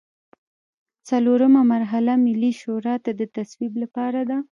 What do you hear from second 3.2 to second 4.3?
تصویب لپاره